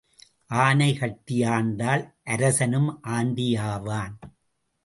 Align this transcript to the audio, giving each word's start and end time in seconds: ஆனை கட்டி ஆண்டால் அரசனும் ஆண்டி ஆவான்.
ஆனை 0.49 0.97
கட்டி 0.97 1.43
ஆண்டால் 1.43 2.03
அரசனும் 2.23 3.01
ஆண்டி 3.01 3.57
ஆவான். 3.57 4.19